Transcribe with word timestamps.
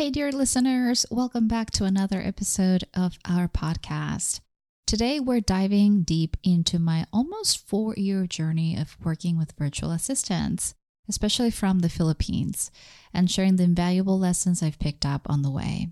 Hey, 0.00 0.08
dear 0.08 0.32
listeners, 0.32 1.04
welcome 1.10 1.46
back 1.46 1.70
to 1.72 1.84
another 1.84 2.22
episode 2.22 2.84
of 2.94 3.18
our 3.28 3.48
podcast. 3.48 4.40
Today, 4.86 5.20
we're 5.20 5.42
diving 5.42 6.04
deep 6.04 6.38
into 6.42 6.78
my 6.78 7.04
almost 7.12 7.68
four 7.68 7.92
year 7.98 8.26
journey 8.26 8.78
of 8.78 8.96
working 9.04 9.36
with 9.36 9.52
virtual 9.58 9.90
assistants, 9.90 10.74
especially 11.06 11.50
from 11.50 11.80
the 11.80 11.90
Philippines, 11.90 12.70
and 13.12 13.30
sharing 13.30 13.56
the 13.56 13.64
invaluable 13.64 14.18
lessons 14.18 14.62
I've 14.62 14.78
picked 14.78 15.04
up 15.04 15.28
on 15.28 15.42
the 15.42 15.50
way. 15.50 15.88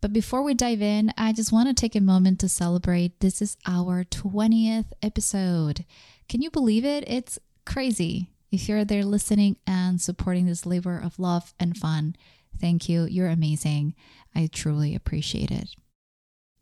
But 0.00 0.14
before 0.14 0.42
we 0.42 0.54
dive 0.54 0.80
in, 0.80 1.12
I 1.18 1.34
just 1.34 1.52
want 1.52 1.68
to 1.68 1.74
take 1.74 1.94
a 1.94 2.00
moment 2.00 2.40
to 2.40 2.48
celebrate 2.48 3.20
this 3.20 3.42
is 3.42 3.58
our 3.66 4.04
20th 4.04 4.92
episode. 5.02 5.84
Can 6.30 6.40
you 6.40 6.50
believe 6.50 6.86
it? 6.86 7.04
It's 7.06 7.38
crazy. 7.66 8.30
If 8.50 8.66
you're 8.66 8.86
there 8.86 9.04
listening 9.04 9.58
and 9.66 10.00
supporting 10.00 10.46
this 10.46 10.64
labor 10.64 10.98
of 10.98 11.18
love 11.18 11.52
and 11.60 11.76
fun, 11.76 12.16
thank 12.60 12.88
you. 12.88 13.04
You're 13.04 13.28
amazing. 13.28 13.94
I 14.34 14.48
truly 14.52 14.94
appreciate 14.94 15.50
it. 15.50 15.70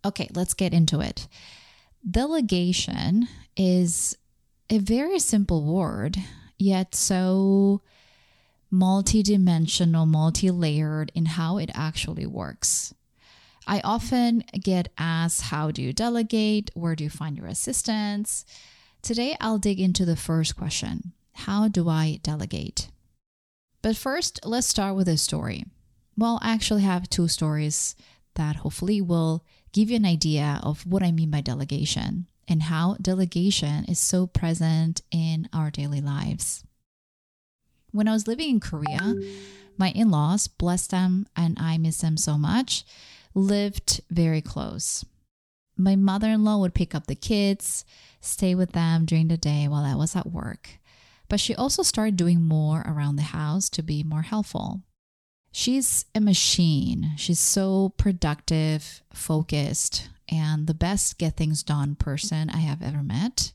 Okay, 0.04 0.28
let's 0.34 0.54
get 0.54 0.74
into 0.74 1.00
it. 1.00 1.26
Delegation 2.08 3.28
is 3.56 4.16
a 4.68 4.78
very 4.78 5.18
simple 5.18 5.64
word, 5.64 6.16
yet 6.58 6.94
so 6.94 7.80
multidimensional, 8.72 10.06
multi 10.06 10.50
layered 10.50 11.10
in 11.14 11.26
how 11.26 11.58
it 11.58 11.70
actually 11.74 12.26
works. 12.26 12.92
I 13.66 13.80
often 13.82 14.44
get 14.60 14.92
asked, 14.98 15.42
How 15.42 15.70
do 15.70 15.80
you 15.80 15.92
delegate? 15.92 16.70
Where 16.74 16.94
do 16.94 17.04
you 17.04 17.10
find 17.10 17.36
your 17.36 17.46
assistants? 17.46 18.44
Today, 19.00 19.36
I'll 19.40 19.58
dig 19.58 19.80
into 19.80 20.04
the 20.04 20.16
first 20.16 20.56
question 20.56 21.12
How 21.32 21.68
do 21.68 21.88
I 21.88 22.20
delegate? 22.22 22.88
But 23.82 23.96
first, 23.96 24.40
let's 24.44 24.66
start 24.66 24.96
with 24.96 25.08
a 25.08 25.16
story. 25.16 25.64
Well, 26.16 26.38
I 26.42 26.52
actually 26.52 26.82
have 26.82 27.10
two 27.10 27.28
stories 27.28 27.96
that 28.34 28.56
hopefully 28.56 29.00
will 29.00 29.44
give 29.72 29.90
you 29.90 29.96
an 29.96 30.04
idea 30.04 30.60
of 30.62 30.86
what 30.86 31.02
I 31.02 31.12
mean 31.12 31.30
by 31.30 31.40
delegation 31.40 32.26
and 32.46 32.64
how 32.64 32.96
delegation 33.00 33.84
is 33.86 33.98
so 33.98 34.26
present 34.26 35.02
in 35.10 35.48
our 35.52 35.70
daily 35.70 36.00
lives. 36.00 36.64
When 37.90 38.08
I 38.08 38.12
was 38.12 38.26
living 38.26 38.50
in 38.50 38.60
Korea, 38.60 39.14
my 39.76 39.90
in 39.90 40.10
laws, 40.10 40.46
bless 40.46 40.86
them 40.86 41.26
and 41.36 41.56
I 41.58 41.78
miss 41.78 41.98
them 41.98 42.16
so 42.16 42.36
much, 42.38 42.84
lived 43.34 44.00
very 44.10 44.40
close. 44.40 45.04
My 45.76 45.96
mother 45.96 46.28
in 46.28 46.44
law 46.44 46.58
would 46.58 46.74
pick 46.74 46.94
up 46.94 47.06
the 47.06 47.16
kids, 47.16 47.84
stay 48.20 48.54
with 48.54 48.72
them 48.72 49.04
during 49.04 49.28
the 49.28 49.36
day 49.36 49.66
while 49.66 49.84
I 49.84 49.94
was 49.94 50.14
at 50.14 50.30
work. 50.30 50.78
But 51.28 51.40
she 51.40 51.54
also 51.54 51.82
started 51.82 52.16
doing 52.16 52.42
more 52.42 52.82
around 52.86 53.16
the 53.16 53.22
house 53.22 53.68
to 53.70 53.82
be 53.82 54.04
more 54.04 54.22
helpful. 54.22 54.82
She's 55.56 56.04
a 56.16 56.20
machine. 56.20 57.12
She's 57.16 57.38
so 57.38 57.90
productive, 57.96 59.04
focused, 59.12 60.10
and 60.28 60.66
the 60.66 60.74
best 60.74 61.16
get 61.16 61.36
things 61.36 61.62
done 61.62 61.94
person 61.94 62.50
I 62.50 62.56
have 62.56 62.82
ever 62.82 63.04
met. 63.04 63.52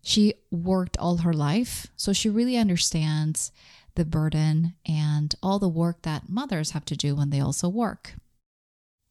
She 0.00 0.32
worked 0.50 0.96
all 0.96 1.18
her 1.18 1.34
life, 1.34 1.88
so 1.94 2.14
she 2.14 2.30
really 2.30 2.56
understands 2.56 3.52
the 3.96 4.06
burden 4.06 4.76
and 4.86 5.34
all 5.42 5.58
the 5.58 5.68
work 5.68 6.00
that 6.02 6.30
mothers 6.30 6.70
have 6.70 6.86
to 6.86 6.96
do 6.96 7.14
when 7.14 7.28
they 7.28 7.40
also 7.40 7.68
work. 7.68 8.14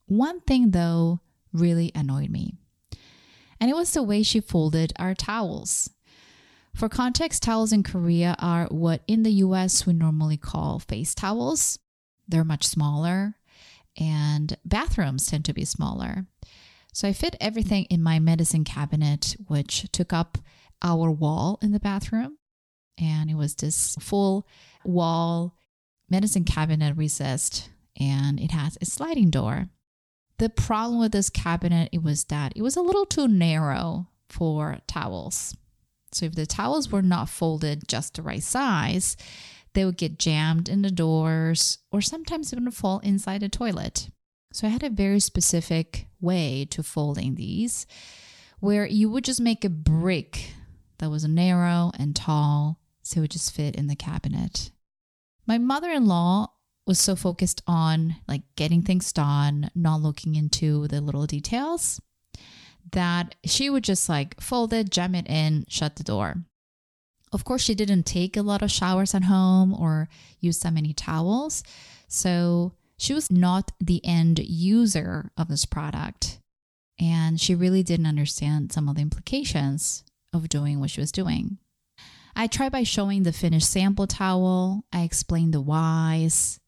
One 0.08 0.42
thing, 0.42 0.72
though, 0.72 1.20
really 1.54 1.92
annoyed 1.94 2.32
me, 2.32 2.56
and 3.62 3.70
it 3.70 3.76
was 3.76 3.94
the 3.94 4.02
way 4.02 4.24
she 4.24 4.40
folded 4.40 4.94
our 4.98 5.14
towels. 5.14 5.92
For 6.74 6.90
context, 6.90 7.44
towels 7.44 7.72
in 7.72 7.84
Korea 7.84 8.36
are 8.40 8.66
what 8.66 9.04
in 9.06 9.22
the 9.22 9.34
US 9.34 9.86
we 9.86 9.94
normally 9.94 10.38
call 10.38 10.80
face 10.80 11.14
towels. 11.14 11.78
They're 12.28 12.44
much 12.44 12.66
smaller, 12.66 13.36
and 13.98 14.58
bathrooms 14.66 15.28
tend 15.28 15.46
to 15.46 15.54
be 15.54 15.66
smaller. 15.66 16.26
So 16.94 17.08
I 17.08 17.14
fit 17.14 17.36
everything 17.42 17.86
in 17.86 18.02
my 18.02 18.20
medicine 18.20 18.64
cabinet, 18.64 19.36
which 19.48 19.92
took 19.92 20.14
up 20.14 20.38
our 20.82 21.12
wall 21.12 21.60
in 21.62 21.72
the 21.72 21.80
bathroom. 21.80 22.38
And 22.98 23.30
it 23.30 23.36
was 23.36 23.56
this 23.56 23.98
full 24.00 24.48
wall 24.86 25.58
medicine 26.10 26.46
cabinet 26.46 26.96
recessed, 26.96 27.70
and 28.00 28.40
it 28.40 28.52
has 28.52 28.78
a 28.82 28.86
sliding 28.86 29.30
door. 29.30 29.68
The 30.38 30.50
problem 30.50 31.00
with 31.00 31.12
this 31.12 31.30
cabinet 31.30 31.90
it 31.92 32.04
was 32.04 32.26
that 32.26 32.54
it 32.56 32.62
was 32.62 32.76
a 32.76 32.82
little 32.82 33.06
too 33.06 33.28
narrow 33.28 34.08
for 34.30 34.80
towels. 34.88 35.56
So 36.12 36.26
if 36.28 36.36
the 36.36 36.46
towels 36.46 36.92
were 36.92 37.02
not 37.02 37.30
folded 37.30 37.88
just 37.88 38.16
the 38.16 38.22
right 38.22 38.44
size, 38.44 39.18
they 39.76 39.86
would 39.86 39.98
get 39.98 40.18
jammed 40.18 40.68
in 40.68 40.82
the 40.82 40.90
doors 40.90 41.78
or 41.92 42.02
sometimes 42.02 42.52
even 42.52 42.72
fall 42.72 43.00
inside 43.00 43.42
the 43.42 43.50
toilet. 43.50 44.10
So 44.52 44.68
I 44.68 44.72
had 44.72 44.84
a 44.84 44.90
very 44.90 45.20
specific 45.20 46.08
way 46.20 46.66
to 46.72 46.82
folding 46.82 47.36
these 47.36 47.86
where 48.60 48.86
you 48.86 49.10
would 49.10 49.26
just 49.26 49.42
make 49.42 49.64
a 49.64 49.70
brick 49.70 50.54
that 50.98 51.10
was 51.10 51.28
narrow 51.28 51.92
and 52.00 52.16
tall 52.16 52.80
so 53.04 53.20
it 53.20 53.22
would 53.22 53.32
just 53.32 53.54
fit 53.54 53.76
in 53.76 53.88
the 53.88 53.96
cabinet. 53.96 54.72
My 55.46 55.58
mother-in-law 55.58 56.48
was 56.88 57.00
so 57.00 57.16
focused 57.16 57.62
on 57.68 58.16
like 58.28 58.44
getting 58.56 58.82
things 58.82 59.12
done, 59.12 59.70
not 59.76 60.02
looking 60.02 60.36
into 60.36 60.88
the 60.88 61.02
little 61.02 61.26
details, 61.26 62.02
that 62.92 63.36
she 63.44 63.70
would 63.70 63.84
just 63.84 64.08
like 64.08 64.40
fold 64.40 64.72
it, 64.74 64.90
jam 64.90 65.16
it 65.16 65.28
in, 65.28 65.66
shut 65.68 65.98
the 65.98 66.04
door. 66.04 66.36
Of 67.36 67.44
course, 67.44 67.62
she 67.62 67.76
didn't 67.76 68.06
take 68.06 68.38
a 68.38 68.42
lot 68.42 68.62
of 68.62 68.72
showers 68.72 69.14
at 69.14 69.26
home 69.26 69.74
or 69.74 70.08
use 70.40 70.60
that 70.60 70.74
many 70.74 70.94
towels. 70.94 71.64
So 72.08 72.72
she 72.98 73.14
was 73.14 73.30
not 73.30 73.74
the 73.78 74.00
end 74.06 74.40
user 74.40 75.32
of 75.36 75.50
this 75.50 75.66
product. 75.66 76.40
And 76.98 77.40
she 77.42 77.54
really 77.54 77.84
didn't 77.84 78.06
understand 78.06 78.72
some 78.72 78.88
of 78.88 78.96
the 78.96 79.02
implications 79.02 80.06
of 80.32 80.48
doing 80.48 80.80
what 80.80 80.92
she 80.92 81.02
was 81.02 81.12
doing. 81.12 81.58
I 82.38 82.48
tried 82.48 82.72
by 82.72 82.84
showing 82.84 83.24
the 83.24 83.34
finished 83.34 83.70
sample 83.70 84.08
towel. 84.08 84.86
I 84.94 85.02
explained 85.02 85.54
the 85.54 85.60
whys, 85.60 86.62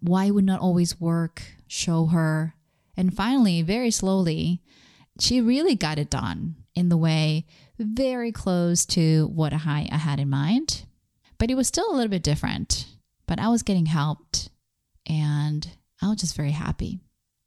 why 0.00 0.24
it 0.24 0.30
would 0.30 0.46
not 0.46 0.60
always 0.60 0.98
work, 0.98 1.42
show 1.66 2.06
her. 2.06 2.54
And 2.96 3.14
finally, 3.14 3.60
very 3.60 3.90
slowly, 3.90 4.62
she 5.20 5.42
really 5.42 5.74
got 5.74 5.98
it 5.98 6.08
done 6.08 6.56
in 6.74 6.88
the 6.88 6.96
way 6.96 7.44
very 7.78 8.32
close 8.32 8.84
to 8.86 9.26
what 9.28 9.52
I, 9.52 9.88
I 9.90 9.96
had 9.96 10.20
in 10.20 10.30
mind. 10.30 10.84
But 11.38 11.50
it 11.50 11.54
was 11.54 11.68
still 11.68 11.90
a 11.90 11.94
little 11.94 12.10
bit 12.10 12.22
different. 12.22 12.86
But 13.26 13.38
I 13.38 13.48
was 13.48 13.62
getting 13.62 13.86
helped 13.86 14.50
and 15.06 15.68
I 16.02 16.08
was 16.08 16.18
just 16.18 16.36
very 16.36 16.50
happy. 16.50 17.00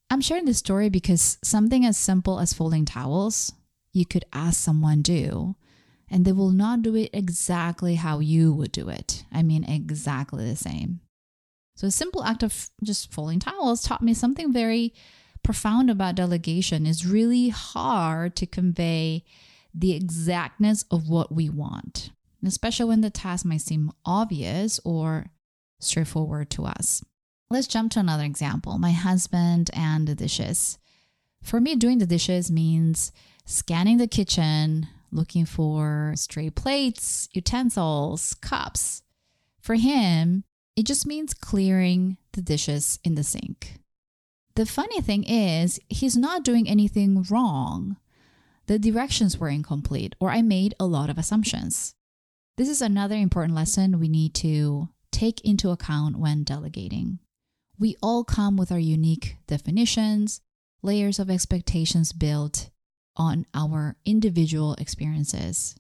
I'm 0.09 0.21
sharing 0.21 0.45
this 0.45 0.57
story 0.57 0.89
because 0.89 1.37
something 1.43 1.85
as 1.85 1.97
simple 1.97 2.39
as 2.39 2.53
folding 2.53 2.85
towels, 2.85 3.53
you 3.93 4.05
could 4.05 4.25
ask 4.33 4.59
someone 4.59 5.01
do, 5.01 5.55
and 6.09 6.25
they 6.25 6.33
will 6.33 6.51
not 6.51 6.81
do 6.81 6.95
it 6.95 7.09
exactly 7.13 7.95
how 7.95 8.19
you 8.19 8.53
would 8.53 8.73
do 8.73 8.89
it. 8.89 9.23
I 9.31 9.41
mean, 9.43 9.63
exactly 9.63 10.47
the 10.49 10.57
same. 10.57 10.99
So 11.75 11.87
a 11.87 11.91
simple 11.91 12.23
act 12.23 12.43
of 12.43 12.69
just 12.83 13.11
folding 13.13 13.39
towels 13.39 13.81
taught 13.81 14.01
me 14.01 14.13
something 14.13 14.51
very 14.51 14.93
profound 15.43 15.89
about 15.89 16.15
delegation. 16.15 16.85
It's 16.85 17.05
really 17.05 17.49
hard 17.49 18.35
to 18.35 18.45
convey 18.45 19.23
the 19.73 19.93
exactness 19.93 20.85
of 20.91 21.09
what 21.09 21.31
we 21.31 21.49
want, 21.49 22.11
especially 22.45 22.85
when 22.85 23.01
the 23.01 23.09
task 23.09 23.45
might 23.45 23.61
seem 23.61 23.91
obvious 24.05 24.79
or 24.83 25.27
straightforward 25.79 26.49
to 26.51 26.65
us. 26.65 27.03
Let's 27.49 27.67
jump 27.67 27.91
to 27.93 27.99
another 27.99 28.23
example 28.23 28.77
my 28.77 28.91
husband 28.91 29.69
and 29.73 30.07
the 30.07 30.15
dishes. 30.15 30.77
For 31.43 31.59
me, 31.59 31.75
doing 31.75 31.97
the 31.97 32.05
dishes 32.05 32.51
means 32.51 33.11
scanning 33.45 33.97
the 33.97 34.07
kitchen, 34.07 34.87
looking 35.11 35.45
for 35.45 36.13
stray 36.15 36.49
plates, 36.49 37.27
utensils, 37.33 38.33
cups. 38.35 39.01
For 39.59 39.75
him, 39.75 40.43
it 40.75 40.85
just 40.85 41.05
means 41.05 41.33
clearing 41.33 42.17
the 42.33 42.41
dishes 42.41 42.99
in 43.03 43.15
the 43.15 43.23
sink. 43.23 43.79
The 44.55 44.65
funny 44.65 45.01
thing 45.01 45.23
is, 45.23 45.79
he's 45.89 46.17
not 46.17 46.43
doing 46.43 46.67
anything 46.67 47.23
wrong. 47.29 47.97
The 48.67 48.79
directions 48.79 49.37
were 49.37 49.49
incomplete, 49.49 50.15
or 50.19 50.31
I 50.31 50.41
made 50.41 50.73
a 50.79 50.85
lot 50.85 51.09
of 51.09 51.17
assumptions. 51.17 51.93
This 52.57 52.69
is 52.69 52.81
another 52.81 53.15
important 53.15 53.55
lesson 53.55 53.99
we 53.99 54.07
need 54.07 54.33
to 54.35 54.89
take 55.11 55.41
into 55.41 55.71
account 55.71 56.17
when 56.17 56.43
delegating. 56.43 57.19
We 57.79 57.95
all 58.01 58.23
come 58.23 58.57
with 58.57 58.71
our 58.71 58.79
unique 58.79 59.37
definitions, 59.47 60.41
layers 60.81 61.19
of 61.19 61.29
expectations 61.29 62.13
built 62.13 62.69
on 63.15 63.45
our 63.53 63.97
individual 64.05 64.75
experiences. 64.75 65.75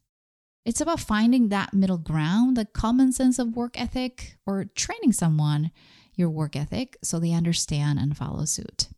It's 0.65 0.81
about 0.81 0.99
finding 0.99 1.49
that 1.49 1.73
middle 1.73 1.97
ground, 1.97 2.57
the 2.57 2.65
common 2.65 3.11
sense 3.11 3.39
of 3.39 3.55
work 3.55 3.79
ethic, 3.79 4.37
or 4.45 4.65
training 4.75 5.13
someone 5.13 5.71
your 6.15 6.29
work 6.29 6.55
ethic 6.55 6.97
so 7.03 7.19
they 7.19 7.33
understand 7.33 7.99
and 7.99 8.15
follow 8.15 8.45
suit. 8.45 8.89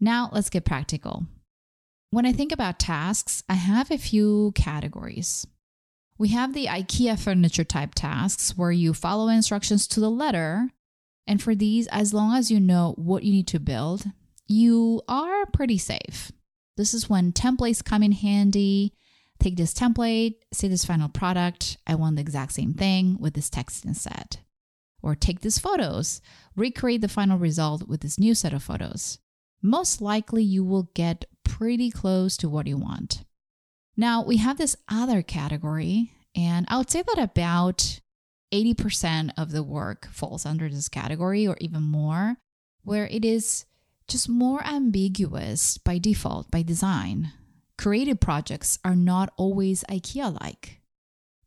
Now, 0.00 0.30
let's 0.32 0.50
get 0.50 0.64
practical. 0.64 1.26
When 2.10 2.24
I 2.24 2.32
think 2.32 2.52
about 2.52 2.78
tasks, 2.78 3.42
I 3.48 3.54
have 3.54 3.90
a 3.90 3.98
few 3.98 4.52
categories. 4.54 5.46
We 6.18 6.28
have 6.28 6.54
the 6.54 6.66
IKEA 6.66 7.18
furniture 7.18 7.64
type 7.64 7.94
tasks 7.94 8.56
where 8.56 8.72
you 8.72 8.94
follow 8.94 9.28
instructions 9.28 9.86
to 9.88 10.00
the 10.00 10.10
letter 10.10 10.70
And 11.26 11.42
for 11.42 11.54
these, 11.54 11.86
as 11.88 12.14
long 12.14 12.36
as 12.36 12.50
you 12.50 12.60
know 12.60 12.94
what 12.96 13.24
you 13.24 13.32
need 13.32 13.48
to 13.48 13.60
build, 13.60 14.04
you 14.46 15.02
are 15.08 15.46
pretty 15.46 15.78
safe. 15.78 16.30
This 16.76 16.94
is 16.94 17.10
when 17.10 17.32
templates 17.32 17.84
come 17.84 18.02
in 18.02 18.12
handy. 18.12 18.92
Take 19.40 19.56
this 19.56 19.74
template, 19.74 20.36
say 20.52 20.68
this 20.68 20.84
final 20.84 21.08
product. 21.08 21.78
I 21.86 21.94
want 21.94 22.16
the 22.16 22.22
exact 22.22 22.52
same 22.52 22.74
thing 22.74 23.18
with 23.18 23.34
this 23.34 23.50
text 23.50 23.84
instead. 23.84 24.38
Or 25.02 25.14
take 25.14 25.40
these 25.40 25.58
photos, 25.58 26.20
recreate 26.54 27.00
the 27.00 27.08
final 27.08 27.38
result 27.38 27.86
with 27.86 28.00
this 28.00 28.18
new 28.18 28.34
set 28.34 28.54
of 28.54 28.62
photos. 28.62 29.18
Most 29.62 30.00
likely, 30.00 30.42
you 30.42 30.64
will 30.64 30.90
get 30.94 31.24
pretty 31.46 31.90
close 31.90 32.36
to 32.36 32.48
what 32.48 32.66
you 32.66 32.76
want. 32.76 33.24
Now, 33.96 34.22
we 34.22 34.36
have 34.38 34.58
this 34.58 34.76
other 34.88 35.22
category, 35.22 36.12
and 36.34 36.66
I 36.68 36.76
would 36.76 36.90
say 36.90 37.02
that 37.02 37.18
about 37.18 38.00
80% 38.52 39.32
of 39.38 39.52
the 39.52 39.62
work 39.62 40.08
falls 40.10 40.44
under 40.44 40.68
this 40.68 40.88
category 40.88 41.46
or 41.46 41.56
even 41.60 41.82
more, 41.82 42.36
where 42.82 43.06
it 43.06 43.24
is 43.24 43.64
just 44.08 44.28
more 44.28 44.64
ambiguous 44.66 45.78
by 45.78 45.98
default, 45.98 46.50
by 46.50 46.62
design. 46.62 47.32
Creative 47.78 48.18
projects 48.18 48.78
are 48.84 48.96
not 48.96 49.32
always 49.36 49.84
IKEA 49.84 50.40
like 50.40 50.80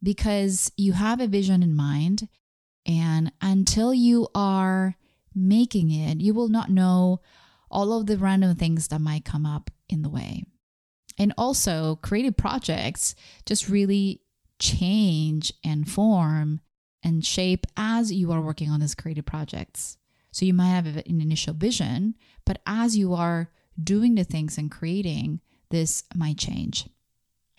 because 0.02 0.72
you 0.78 0.94
have 0.94 1.20
a 1.20 1.28
vision 1.28 1.62
in 1.62 1.76
mind, 1.76 2.28
and 2.86 3.32
until 3.42 3.94
you 3.94 4.28
are 4.34 4.96
making 5.36 5.92
it, 5.92 6.22
you 6.22 6.34
will 6.34 6.48
not 6.48 6.70
know 6.70 7.22
all 7.70 7.94
of 7.94 8.08
the 8.08 8.18
random 8.18 8.56
things 8.56 8.88
that 8.88 9.02
might 9.02 9.26
come 9.26 9.46
up 9.46 9.70
in 9.90 10.02
the 10.02 10.10
way. 10.10 10.44
And 11.18 11.34
also, 11.38 11.98
creative 12.02 12.38
projects 12.38 13.16
just 13.46 13.68
really 13.68 14.22
change 14.60 15.54
and 15.64 15.90
form 15.90 16.62
and 17.04 17.26
shape 17.26 17.66
as 17.76 18.12
you 18.12 18.32
are 18.32 18.42
working 18.42 18.70
on 18.70 18.80
these 18.80 18.96
creative 18.96 19.26
projects. 19.26 19.98
So 20.32 20.46
you 20.46 20.54
might 20.54 20.70
have 20.70 20.86
an 20.86 21.22
initial 21.22 21.54
vision, 21.54 22.16
but 22.46 22.62
as 22.66 22.96
you 22.96 23.14
are 23.14 23.50
doing 23.82 24.16
the 24.16 24.24
things 24.24 24.58
and 24.58 24.70
creating, 24.70 25.42
this 25.70 26.04
might 26.16 26.38
change. 26.38 26.88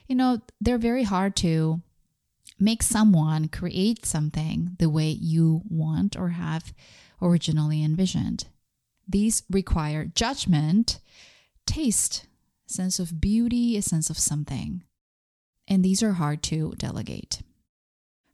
You 0.07 0.17
know, 0.17 0.41
they're 0.61 0.79
very 0.79 1.05
hard 1.05 1.37
to 1.37 1.81
make 2.59 2.83
someone 2.83 3.49
create 3.49 4.05
something 4.05 4.77
the 4.79 4.91
way 4.91 5.09
you 5.09 5.63
want 5.69 6.17
or 6.17 6.31
have 6.31 6.75
originally 7.23 7.83
envisioned. 7.83 8.47
These 9.09 9.43
require 9.51 10.05
judgment, 10.05 11.01
taste, 11.71 12.27
a 12.69 12.73
sense 12.73 12.99
of 12.99 13.21
beauty, 13.21 13.77
a 13.77 13.83
sense 13.83 14.11
of 14.11 14.19
something. 14.19 14.83
And 15.69 15.85
these 15.85 16.03
are 16.03 16.15
hard 16.15 16.43
to 16.45 16.75
delegate. 16.77 17.43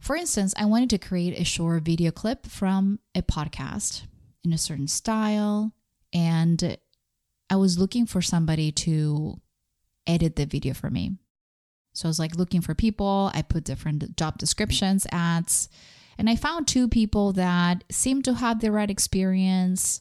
For 0.01 0.17
instance, 0.17 0.55
I 0.57 0.65
wanted 0.65 0.91
to 0.91 0.99
create 0.99 1.39
a 1.39 1.45
short 1.45 1.83
video 1.83 2.11
clip 2.11 2.47
from 2.47 2.99
a 3.15 3.23
podcast 3.23 4.05
in 4.45 4.53
a 4.53 4.59
certain 4.59 4.89
style, 4.89 5.73
and 6.13 6.79
I 7.51 7.57
was 7.57 7.79
looking 7.79 8.07
for 8.07 8.23
somebody 8.23 8.73
to 8.73 9.41
edit 10.07 10.37
the 10.37 10.47
video 10.47 10.73
for 10.73 10.91
me. 10.91 11.17
So 11.95 12.09
I 12.09 12.11
was 12.11 12.19
like 12.19 12.37
looking 12.37 12.61
for 12.61 12.75
people, 12.75 13.31
I 13.35 13.43
put 13.43 13.65
different 13.65 14.17
job 14.17 14.39
descriptions, 14.39 15.07
ads, 15.13 15.69
and 16.19 16.31
I 16.31 16.37
found 16.37 16.67
two 16.67 16.89
people 16.89 17.33
that 17.35 17.85
seemed 17.91 18.25
to 18.25 18.35
have 18.35 18.61
the 18.61 18.73
right 18.73 18.91
experience. 18.91 20.01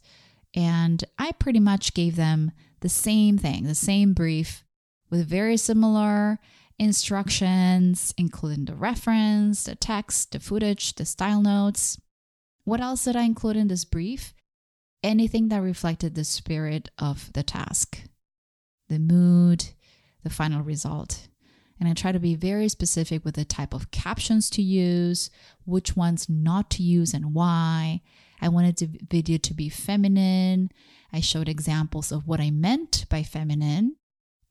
And 0.53 1.03
I 1.17 1.33
pretty 1.33 1.59
much 1.59 1.93
gave 1.93 2.15
them 2.15 2.51
the 2.85 2.89
same 2.89 3.35
thing, 3.35 3.63
the 3.63 3.73
same 3.73 4.13
brief 4.13 4.63
with 5.09 5.27
very 5.27 5.57
similar 5.57 6.37
instructions, 6.77 8.13
including 8.15 8.65
the 8.65 8.75
reference, 8.75 9.63
the 9.63 9.73
text, 9.73 10.33
the 10.33 10.39
footage, 10.39 10.93
the 10.93 11.03
style 11.03 11.41
notes. 11.41 11.99
What 12.63 12.81
else 12.81 13.05
did 13.05 13.15
I 13.15 13.23
include 13.23 13.57
in 13.57 13.69
this 13.69 13.85
brief? 13.85 14.35
Anything 15.01 15.49
that 15.49 15.63
reflected 15.63 16.13
the 16.13 16.23
spirit 16.23 16.91
of 16.99 17.33
the 17.33 17.41
task, 17.41 18.03
the 18.87 18.99
mood, 18.99 19.65
the 20.23 20.29
final 20.29 20.61
result. 20.61 21.27
And 21.79 21.89
I 21.89 21.93
try 21.93 22.11
to 22.11 22.19
be 22.19 22.35
very 22.35 22.69
specific 22.69 23.25
with 23.25 23.33
the 23.33 23.45
type 23.45 23.73
of 23.73 23.89
captions 23.89 24.47
to 24.51 24.61
use, 24.61 25.31
which 25.65 25.95
ones 25.95 26.29
not 26.29 26.69
to 26.69 26.83
use, 26.83 27.15
and 27.15 27.33
why. 27.33 28.01
I 28.45 28.49
wanted 28.49 28.77
the 28.77 28.99
video 29.09 29.39
to 29.39 29.53
be 29.55 29.69
feminine. 29.69 30.69
I 31.11 31.19
showed 31.19 31.49
examples 31.49 32.11
of 32.11 32.27
what 32.27 32.39
I 32.39 32.51
meant 32.51 33.05
by 33.09 33.23
feminine 33.23 33.95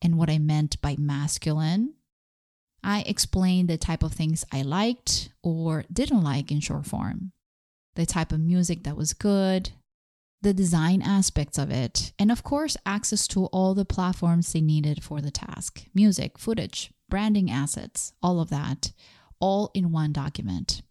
and 0.01 0.17
what 0.17 0.29
I 0.29 0.37
meant 0.37 0.81
by 0.81 0.97
masculine. 0.99 1.93
I 2.83 3.05
explained 3.07 3.69
the 3.69 3.77
type 3.77 4.03
of 4.03 4.11
things 4.11 4.43
I 4.51 4.63
liked 4.63 5.29
or 5.41 5.85
didn't 5.91 6.23
like 6.23 6.51
in 6.51 6.59
short 6.59 6.85
form, 6.85 7.31
the 7.95 8.05
type 8.05 8.33
of 8.33 8.41
music 8.41 8.83
that 8.83 8.97
was 8.97 9.13
good, 9.13 9.71
the 10.41 10.53
design 10.53 11.01
aspects 11.01 11.57
of 11.57 11.71
it, 11.71 12.11
and 12.19 12.33
of 12.33 12.43
course, 12.43 12.75
access 12.85 13.29
to 13.29 13.45
all 13.45 13.73
the 13.73 13.85
platforms 13.85 14.51
they 14.51 14.59
needed 14.59 15.05
for 15.05 15.21
the 15.21 15.31
task 15.31 15.85
music, 15.93 16.37
footage, 16.37 16.91
branding 17.07 17.49
assets, 17.49 18.11
all 18.21 18.41
of 18.41 18.49
that, 18.49 18.91
all 19.39 19.71
in 19.73 19.93
one 19.93 20.11
document. 20.11 20.81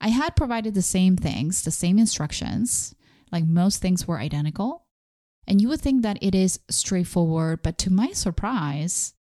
I 0.00 0.08
had 0.08 0.36
provided 0.36 0.74
the 0.74 0.82
same 0.82 1.16
things, 1.16 1.62
the 1.62 1.70
same 1.70 1.98
instructions, 1.98 2.94
like 3.32 3.46
most 3.46 3.80
things 3.80 4.06
were 4.06 4.18
identical. 4.18 4.84
And 5.46 5.60
you 5.60 5.68
would 5.68 5.80
think 5.80 6.02
that 6.02 6.18
it 6.20 6.34
is 6.34 6.60
straightforward, 6.68 7.62
but 7.62 7.78
to 7.78 7.92
my 7.92 8.12
surprise, 8.12 9.14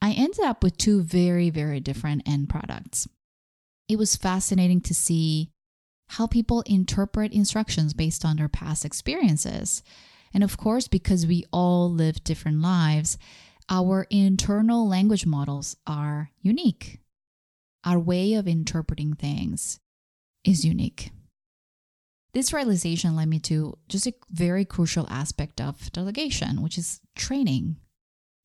I 0.00 0.12
ended 0.12 0.40
up 0.40 0.62
with 0.62 0.76
two 0.76 1.02
very, 1.02 1.50
very 1.50 1.80
different 1.80 2.22
end 2.26 2.48
products. 2.48 3.08
It 3.88 3.98
was 3.98 4.16
fascinating 4.16 4.80
to 4.82 4.94
see 4.94 5.50
how 6.08 6.26
people 6.26 6.62
interpret 6.66 7.32
instructions 7.32 7.94
based 7.94 8.24
on 8.24 8.36
their 8.36 8.48
past 8.48 8.84
experiences. 8.84 9.82
And 10.32 10.42
of 10.42 10.56
course, 10.56 10.88
because 10.88 11.26
we 11.26 11.44
all 11.52 11.90
live 11.90 12.24
different 12.24 12.60
lives, 12.60 13.18
our 13.68 14.06
internal 14.10 14.88
language 14.88 15.26
models 15.26 15.76
are 15.86 16.30
unique. 16.40 17.00
Our 17.84 17.98
way 17.98 18.34
of 18.34 18.48
interpreting 18.48 19.14
things 19.14 19.80
is 20.46 20.64
unique. 20.64 21.10
This 22.32 22.52
realization 22.52 23.16
led 23.16 23.28
me 23.28 23.38
to 23.40 23.78
just 23.88 24.06
a 24.06 24.14
very 24.30 24.64
crucial 24.64 25.06
aspect 25.10 25.60
of 25.60 25.90
delegation, 25.92 26.62
which 26.62 26.78
is 26.78 27.00
training. 27.14 27.76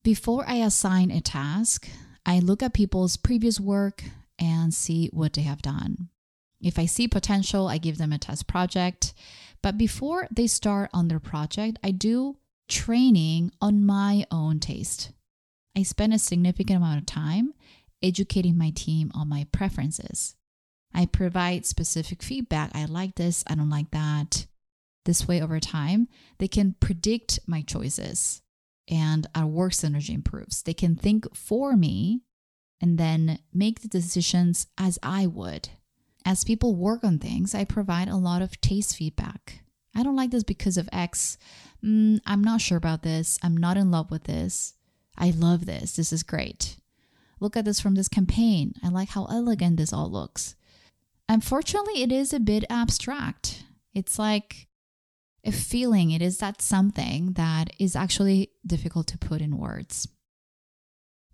Before 0.02 0.44
I 0.48 0.56
assign 0.56 1.10
a 1.10 1.20
task, 1.20 1.88
I 2.26 2.38
look 2.40 2.62
at 2.62 2.74
people's 2.74 3.16
previous 3.16 3.60
work 3.60 4.02
and 4.38 4.74
see 4.74 5.08
what 5.12 5.34
they 5.34 5.42
have 5.42 5.62
done. 5.62 6.08
If 6.60 6.78
I 6.78 6.86
see 6.86 7.06
potential, 7.06 7.68
I 7.68 7.78
give 7.78 7.98
them 7.98 8.12
a 8.12 8.18
test 8.18 8.46
project. 8.46 9.14
But 9.62 9.78
before 9.78 10.26
they 10.30 10.46
start 10.46 10.90
on 10.92 11.08
their 11.08 11.20
project, 11.20 11.78
I 11.84 11.90
do 11.90 12.38
training 12.68 13.52
on 13.60 13.84
my 13.84 14.26
own 14.30 14.58
taste. 14.58 15.12
I 15.76 15.82
spend 15.82 16.14
a 16.14 16.18
significant 16.18 16.78
amount 16.78 16.98
of 16.98 17.06
time 17.06 17.54
educating 18.02 18.58
my 18.58 18.70
team 18.70 19.10
on 19.14 19.28
my 19.28 19.46
preferences. 19.52 20.34
I 20.94 21.06
provide 21.06 21.66
specific 21.66 22.22
feedback. 22.22 22.70
I 22.74 22.84
like 22.84 23.14
this, 23.14 23.44
I 23.46 23.54
don't 23.54 23.70
like 23.70 23.90
that. 23.90 24.46
This 25.04 25.26
way, 25.26 25.40
over 25.42 25.58
time, 25.58 26.08
they 26.38 26.46
can 26.48 26.76
predict 26.78 27.40
my 27.46 27.62
choices 27.62 28.42
and 28.88 29.26
our 29.34 29.46
work 29.46 29.72
synergy 29.72 30.14
improves. 30.14 30.62
They 30.62 30.74
can 30.74 30.94
think 30.94 31.34
for 31.34 31.76
me 31.76 32.22
and 32.80 32.98
then 32.98 33.38
make 33.52 33.80
the 33.80 33.88
decisions 33.88 34.66
as 34.78 34.98
I 35.02 35.26
would. 35.26 35.70
As 36.24 36.44
people 36.44 36.76
work 36.76 37.02
on 37.02 37.18
things, 37.18 37.54
I 37.54 37.64
provide 37.64 38.08
a 38.08 38.16
lot 38.16 38.42
of 38.42 38.60
taste 38.60 38.96
feedback. 38.96 39.64
I 39.94 40.02
don't 40.02 40.16
like 40.16 40.30
this 40.30 40.44
because 40.44 40.76
of 40.76 40.88
X. 40.92 41.36
Mm, 41.84 42.20
I'm 42.24 42.42
not 42.42 42.60
sure 42.60 42.78
about 42.78 43.02
this. 43.02 43.38
I'm 43.42 43.56
not 43.56 43.76
in 43.76 43.90
love 43.90 44.10
with 44.10 44.24
this. 44.24 44.74
I 45.16 45.30
love 45.30 45.66
this. 45.66 45.96
This 45.96 46.12
is 46.12 46.22
great. 46.22 46.76
Look 47.40 47.56
at 47.56 47.64
this 47.64 47.80
from 47.80 47.96
this 47.96 48.08
campaign. 48.08 48.74
I 48.84 48.88
like 48.88 49.10
how 49.10 49.24
elegant 49.26 49.76
this 49.76 49.92
all 49.92 50.10
looks. 50.10 50.54
Unfortunately, 51.32 52.02
it 52.02 52.12
is 52.12 52.34
a 52.34 52.38
bit 52.38 52.62
abstract. 52.68 53.64
It's 53.94 54.18
like 54.18 54.68
a 55.46 55.50
feeling, 55.50 56.10
it 56.10 56.20
is 56.20 56.36
that 56.38 56.60
something 56.60 57.32
that 57.32 57.70
is 57.78 57.96
actually 57.96 58.50
difficult 58.66 59.06
to 59.06 59.16
put 59.16 59.40
in 59.40 59.56
words. 59.56 60.06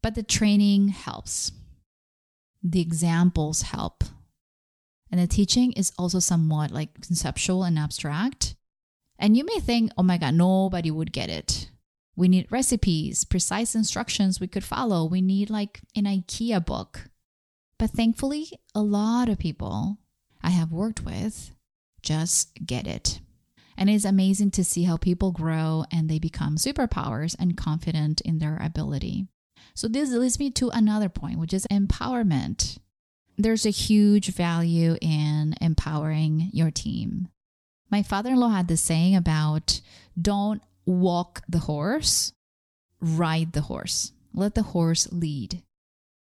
But 0.01 0.15
the 0.15 0.23
training 0.23 0.91
helps, 0.91 1.51
the 2.63 2.81
examples 2.81 3.63
help. 3.63 4.05
And 5.11 5.21
the 5.21 5.27
teaching 5.27 5.73
is 5.73 5.91
also 5.99 6.21
somewhat 6.21 6.71
like 6.71 7.01
conceptual 7.01 7.65
and 7.65 7.77
abstract. 7.77 8.55
And 9.19 9.37
you 9.37 9.45
may 9.45 9.59
think, 9.59 9.91
oh 9.99 10.05
my 10.05 10.17
God, 10.17 10.35
nobody 10.35 10.93
would 10.93 11.13
get 11.13 11.29
it. 11.29 11.73
We 12.15 12.29
need 12.29 12.47
recipes, 12.53 13.25
precise 13.25 13.75
instructions 13.75 14.39
we 14.39 14.47
could 14.47 14.63
follow. 14.63 15.05
We 15.05 15.23
need 15.23 15.51
like 15.51 15.81
an 15.97 16.05
IKEA 16.05 16.65
book. 16.65 17.08
But 17.79 17.91
thankfully, 17.91 18.49
a 18.75 18.83
lot 18.83 19.29
of 19.29 19.39
people 19.39 19.99
I 20.43 20.51
have 20.51 20.73
worked 20.73 21.05
with 21.05 21.53
just 22.03 22.55
get 22.65 22.87
it. 22.87 23.21
And 23.77 23.89
it's 23.89 24.05
amazing 24.05 24.51
to 24.53 24.65
see 24.65 24.85
how 24.85 24.97
people 24.97 25.31
grow 25.31 25.85
and 25.93 26.09
they 26.09 26.19
become 26.19 26.57
superpowers 26.57 27.37
and 27.39 27.57
confident 27.57 28.21
in 28.23 28.39
their 28.39 28.59
ability. 28.61 29.29
So, 29.75 29.87
this 29.87 30.11
leads 30.11 30.41
me 30.41 30.51
to 30.53 30.71
another 30.71 31.09
point, 31.09 31.39
which 31.39 31.55
is 31.55 31.67
empowerment. 31.71 32.79
There's 33.37 33.65
a 33.65 33.71
huge 33.71 34.35
value 34.35 34.97
in 35.01 35.55
empowering 35.61 36.51
your 36.53 36.73
team. 36.73 37.29
My 37.89 38.03
father 38.03 38.31
in 38.31 38.37
law 38.37 38.49
had 38.49 38.67
this 38.67 38.81
saying 38.81 39.15
about 39.15 39.81
don't 40.21 40.61
walk 40.85 41.43
the 41.49 41.61
horse, 41.61 42.33
ride 43.01 43.53
the 43.53 43.63
horse. 43.63 44.13
Let 44.35 44.57
the 44.57 44.63
horse 44.63 45.09
lead. 45.13 45.63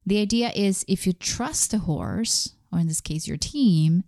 The 0.06 0.20
idea 0.20 0.50
is 0.54 0.84
if 0.86 1.06
you 1.06 1.12
trust 1.12 1.72
the 1.72 1.78
horse, 1.78 2.54
or 2.72 2.78
in 2.78 2.86
this 2.86 3.00
case, 3.00 3.26
your 3.26 3.36
team, 3.36 4.04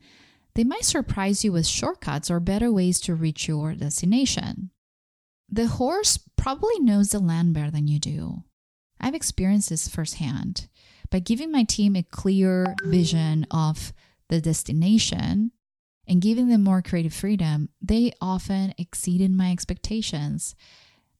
they 0.54 0.64
might 0.64 0.84
surprise 0.84 1.44
you 1.44 1.52
with 1.52 1.66
shortcuts 1.66 2.30
or 2.30 2.40
better 2.40 2.72
ways 2.72 3.00
to 3.00 3.14
reach 3.14 3.48
your 3.48 3.74
destination. 3.74 4.70
The 5.50 5.66
horse 5.66 6.18
probably 6.36 6.78
knows 6.78 7.10
the 7.10 7.18
land 7.18 7.54
better 7.54 7.70
than 7.70 7.88
you 7.88 7.98
do. 7.98 8.44
I've 9.00 9.14
experienced 9.14 9.70
this 9.70 9.88
firsthand. 9.88 10.68
By 11.10 11.20
giving 11.20 11.50
my 11.50 11.64
team 11.64 11.96
a 11.96 12.02
clear 12.02 12.74
vision 12.84 13.46
of 13.50 13.92
the 14.28 14.40
destination 14.40 15.52
and 16.06 16.20
giving 16.20 16.48
them 16.48 16.64
more 16.64 16.82
creative 16.82 17.14
freedom, 17.14 17.70
they 17.80 18.12
often 18.20 18.74
exceeded 18.78 19.30
my 19.30 19.50
expectations 19.50 20.54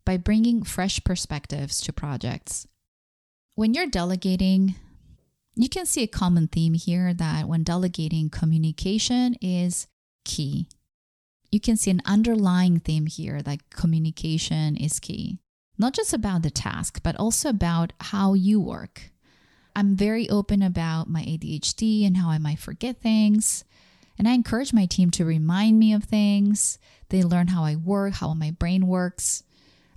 by 0.04 0.16
bringing 0.16 0.62
fresh 0.62 1.02
perspectives 1.04 1.80
to 1.82 1.92
projects. 1.92 2.66
When 3.58 3.74
you're 3.74 3.88
delegating, 3.88 4.76
you 5.56 5.68
can 5.68 5.84
see 5.84 6.04
a 6.04 6.06
common 6.06 6.46
theme 6.46 6.74
here 6.74 7.12
that 7.12 7.48
when 7.48 7.64
delegating, 7.64 8.30
communication 8.30 9.34
is 9.42 9.88
key. 10.24 10.68
You 11.50 11.58
can 11.58 11.76
see 11.76 11.90
an 11.90 12.00
underlying 12.04 12.78
theme 12.78 13.06
here 13.06 13.42
that 13.42 13.68
communication 13.70 14.76
is 14.76 15.00
key. 15.00 15.38
Not 15.76 15.92
just 15.92 16.12
about 16.14 16.42
the 16.42 16.50
task, 16.50 17.00
but 17.02 17.16
also 17.16 17.48
about 17.48 17.92
how 17.98 18.34
you 18.34 18.60
work. 18.60 19.10
I'm 19.74 19.96
very 19.96 20.30
open 20.30 20.62
about 20.62 21.10
my 21.10 21.22
ADHD 21.22 22.06
and 22.06 22.16
how 22.16 22.28
I 22.30 22.38
might 22.38 22.60
forget 22.60 23.02
things. 23.02 23.64
And 24.16 24.28
I 24.28 24.34
encourage 24.34 24.72
my 24.72 24.86
team 24.86 25.10
to 25.10 25.24
remind 25.24 25.80
me 25.80 25.92
of 25.92 26.04
things. 26.04 26.78
They 27.08 27.24
learn 27.24 27.48
how 27.48 27.64
I 27.64 27.74
work, 27.74 28.14
how 28.14 28.34
my 28.34 28.52
brain 28.52 28.86
works. 28.86 29.42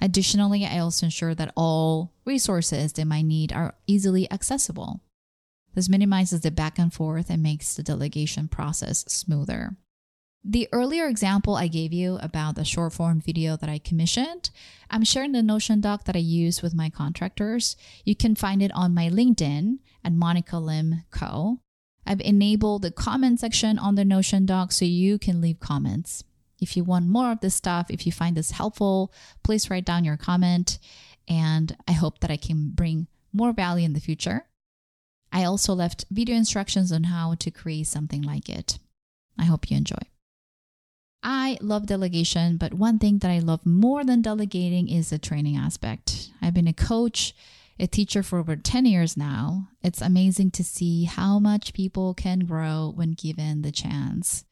Additionally, 0.02 0.66
I 0.66 0.80
also 0.80 1.06
ensure 1.06 1.36
that 1.36 1.54
all 1.56 2.12
resources 2.26 2.94
they 2.94 3.04
might 3.04 3.26
need 3.26 3.54
are 3.54 3.76
easily 3.86 4.30
accessible. 4.32 5.02
This 5.76 5.88
minimizes 5.88 6.42
the 6.42 6.52
back 6.52 6.80
and 6.80 6.92
forth 6.92 7.30
and 7.30 7.44
makes 7.44 7.76
the 7.76 7.84
delegation 7.84 8.48
process 8.48 9.06
smoother. 9.08 9.78
The 10.44 10.68
earlier 10.72 11.08
example 11.08 11.56
I 11.56 11.68
gave 11.68 11.94
you 11.94 12.18
about 12.20 12.56
the 12.56 12.66
short 12.66 12.94
form 12.94 13.22
video 13.22 13.56
that 13.58 13.70
I 13.70 13.78
commissioned, 13.78 14.50
I'm 14.90 15.04
sharing 15.04 15.34
the 15.34 15.44
Notion 15.44 15.82
doc 15.82 16.06
that 16.06 16.16
I 16.16 16.20
use 16.20 16.64
with 16.64 16.74
my 16.74 16.90
contractors. 16.90 17.78
You 18.04 18.16
can 18.16 18.34
find 18.34 18.64
it 18.64 18.72
on 18.74 18.96
my 18.96 19.08
LinkedIn 19.08 19.78
at 20.04 20.14
Monica 20.14 20.58
Lim 20.58 21.04
Co. 21.12 21.60
I've 22.08 22.22
enabled 22.22 22.82
the 22.82 22.90
comment 22.90 23.40
section 23.40 23.78
on 23.78 23.94
the 23.94 24.04
Notion 24.04 24.48
doc 24.48 24.72
so 24.72 24.84
you 24.84 25.20
can 25.20 25.42
leave 25.42 25.60
comments. 25.60 26.24
If 26.62 26.78
you 26.78 26.84
want 26.84 27.08
more 27.08 27.32
of 27.32 27.42
this 27.42 27.56
stuff, 27.56 27.88
if 27.90 28.06
you 28.06 28.12
find 28.12 28.38
this 28.38 28.52
helpful, 28.52 29.12
please 29.44 29.70
write 29.70 29.86
down 29.86 30.06
your 30.06 30.18
comment. 30.18 30.80
And 31.28 31.76
I 31.88 31.94
hope 31.94 32.20
that 32.20 32.32
I 32.32 32.38
can 32.38 32.70
bring 32.70 33.08
more 33.34 33.52
value 33.52 33.86
in 33.86 33.94
the 33.94 34.00
future. 34.00 34.46
I 35.32 35.44
also 35.44 35.74
left 35.74 36.06
video 36.12 36.36
instructions 36.36 36.92
on 36.92 37.06
how 37.06 37.36
to 37.36 37.52
create 37.52 37.88
something 37.88 38.22
like 38.22 38.50
it. 38.50 38.80
I 39.40 39.46
hope 39.46 39.72
you 39.72 39.78
enjoy. 39.78 39.96
I 41.24 41.58
love 41.62 41.86
delegation, 41.86 42.58
but 42.58 42.74
one 42.74 43.00
thing 43.00 43.20
that 43.20 43.32
I 43.32 43.40
love 43.40 43.66
more 43.66 44.04
than 44.04 44.22
delegating 44.22 44.90
is 44.90 45.10
the 45.10 45.20
training 45.20 45.56
aspect. 45.56 46.32
I've 46.42 46.54
been 46.54 46.68
a 46.68 46.74
coach, 46.74 47.36
a 47.80 47.88
teacher 47.88 48.24
for 48.24 48.40
over 48.40 48.56
10 48.56 48.86
years 48.86 49.16
now. 49.16 49.70
It's 49.84 50.02
amazing 50.02 50.52
to 50.52 50.64
see 50.64 51.06
how 51.06 51.40
much 51.40 51.74
people 51.74 52.14
can 52.14 52.40
grow 52.40 52.92
when 52.96 53.14
given 53.14 53.62
the 53.62 53.72
chance. 53.72 54.46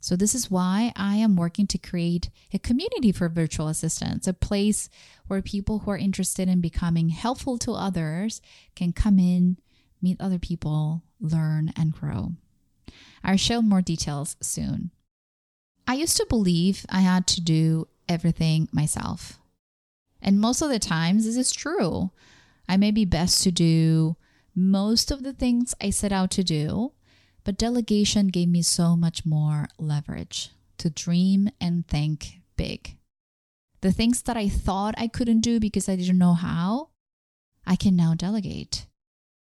So, 0.00 0.14
this 0.14 0.34
is 0.34 0.50
why 0.50 0.92
I 0.94 1.16
am 1.16 1.36
working 1.36 1.66
to 1.68 1.78
create 1.78 2.30
a 2.52 2.58
community 2.58 3.12
for 3.12 3.28
virtual 3.28 3.68
assistants, 3.68 4.28
a 4.28 4.32
place 4.32 4.88
where 5.26 5.42
people 5.42 5.80
who 5.80 5.90
are 5.90 5.98
interested 5.98 6.48
in 6.48 6.60
becoming 6.60 7.08
helpful 7.08 7.58
to 7.58 7.72
others 7.72 8.40
can 8.74 8.92
come 8.92 9.18
in, 9.18 9.56
meet 10.00 10.20
other 10.20 10.38
people, 10.38 11.02
learn, 11.20 11.72
and 11.76 11.92
grow. 11.92 12.32
I'll 13.24 13.36
share 13.36 13.62
more 13.62 13.82
details 13.82 14.36
soon. 14.40 14.90
I 15.86 15.94
used 15.94 16.16
to 16.18 16.26
believe 16.28 16.84
I 16.88 17.00
had 17.00 17.26
to 17.28 17.40
do 17.40 17.88
everything 18.08 18.68
myself. 18.72 19.38
And 20.20 20.40
most 20.40 20.62
of 20.62 20.68
the 20.68 20.78
times, 20.78 21.24
this 21.24 21.36
is 21.36 21.52
true. 21.52 22.10
I 22.68 22.76
may 22.76 22.90
be 22.90 23.04
best 23.04 23.42
to 23.44 23.52
do 23.52 24.16
most 24.54 25.10
of 25.10 25.22
the 25.22 25.32
things 25.32 25.74
I 25.80 25.90
set 25.90 26.12
out 26.12 26.30
to 26.32 26.42
do, 26.42 26.92
but 27.46 27.56
delegation 27.56 28.26
gave 28.26 28.48
me 28.48 28.60
so 28.60 28.96
much 28.96 29.24
more 29.24 29.68
leverage 29.78 30.50
to 30.78 30.90
dream 30.90 31.48
and 31.60 31.86
think 31.86 32.40
big. 32.56 32.96
The 33.82 33.92
things 33.92 34.20
that 34.22 34.36
I 34.36 34.48
thought 34.48 34.96
I 34.98 35.06
couldn't 35.06 35.42
do 35.42 35.60
because 35.60 35.88
I 35.88 35.94
didn't 35.94 36.18
know 36.18 36.34
how, 36.34 36.88
I 37.64 37.76
can 37.76 37.94
now 37.94 38.14
delegate. 38.16 38.88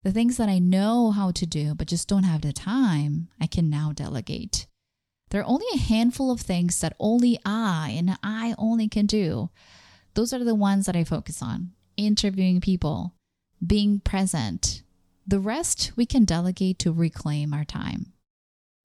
The 0.02 0.10
things 0.10 0.36
that 0.38 0.48
I 0.48 0.58
know 0.58 1.12
how 1.12 1.30
to 1.30 1.46
do 1.46 1.76
but 1.76 1.86
just 1.86 2.08
don't 2.08 2.24
have 2.24 2.40
the 2.40 2.52
time, 2.52 3.28
I 3.40 3.46
can 3.46 3.70
now 3.70 3.92
delegate. 3.94 4.66
There 5.30 5.40
are 5.40 5.48
only 5.48 5.66
a 5.72 5.78
handful 5.78 6.32
of 6.32 6.40
things 6.40 6.80
that 6.80 6.96
only 6.98 7.38
I 7.44 7.94
and 7.96 8.18
I 8.24 8.56
only 8.58 8.88
can 8.88 9.06
do. 9.06 9.50
Those 10.14 10.32
are 10.32 10.42
the 10.42 10.56
ones 10.56 10.86
that 10.86 10.96
I 10.96 11.04
focus 11.04 11.40
on 11.40 11.70
interviewing 11.96 12.60
people, 12.60 13.14
being 13.64 14.00
present. 14.00 14.82
The 15.26 15.40
rest 15.40 15.92
we 15.96 16.06
can 16.06 16.24
delegate 16.24 16.78
to 16.80 16.92
reclaim 16.92 17.54
our 17.54 17.64
time. 17.64 18.12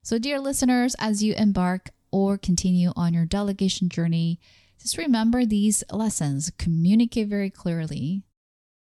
So, 0.04 0.18
dear 0.18 0.40
listeners, 0.40 0.94
as 0.98 1.22
you 1.22 1.34
embark 1.34 1.90
or 2.10 2.38
continue 2.38 2.92
on 2.96 3.12
your 3.12 3.26
delegation 3.26 3.88
journey, 3.88 4.40
just 4.80 4.96
remember 4.96 5.44
these 5.44 5.82
lessons. 5.90 6.50
Communicate 6.56 7.28
very 7.28 7.50
clearly, 7.50 8.22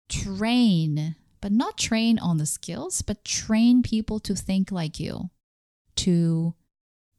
train, 0.07 1.15
but 1.41 1.51
not 1.51 1.77
train 1.77 2.19
on 2.19 2.37
the 2.37 2.45
skills, 2.45 3.01
but 3.01 3.25
train 3.25 3.81
people 3.81 4.19
to 4.19 4.35
think 4.35 4.71
like 4.71 4.99
you, 4.99 5.31
to 5.95 6.53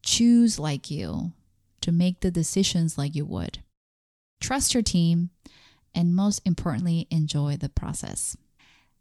choose 0.02 0.59
like 0.59 0.90
you, 0.90 1.33
to 1.80 1.92
make 1.92 2.21
the 2.21 2.30
decisions 2.30 2.97
like 2.97 3.14
you 3.14 3.26
would. 3.26 3.59
Trust 4.40 4.73
your 4.73 4.83
team, 4.83 5.30
and 5.95 6.14
most 6.14 6.40
importantly, 6.45 7.09
enjoy 7.11 7.57
the 7.57 7.68
process. 7.68 8.37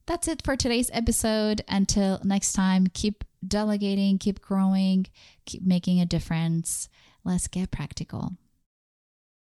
That's 0.08 0.30
it 0.30 0.42
for 0.42 0.56
today's 0.56 0.90
episode. 0.94 1.62
Until 1.68 2.22
next 2.24 2.54
time, 2.54 2.88
keep 2.88 3.26
delegating, 3.46 4.18
keep 4.18 4.40
growing, 4.42 5.06
keep 5.46 5.64
making 5.64 6.00
a 6.00 6.06
difference. 6.06 6.88
Let's 7.26 7.50
get 7.50 7.72
practical. 7.72 8.32